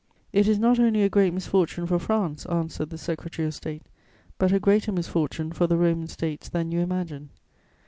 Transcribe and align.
"'It 0.33 0.47
is 0.47 0.57
not 0.57 0.79
only 0.79 1.03
a 1.03 1.09
great 1.09 1.31
misfortune 1.31 1.85
for 1.85 1.99
France,' 1.99 2.47
answered 2.47 2.89
the 2.89 2.97
Secretary 2.97 3.47
of 3.47 3.53
State, 3.53 3.83
'but 4.39 4.51
a 4.51 4.59
greater 4.59 4.91
misfortune 4.91 5.51
for 5.51 5.67
the 5.67 5.77
Roman 5.77 6.07
States 6.07 6.49
than 6.49 6.71
you 6.71 6.79
imagine. 6.79 7.29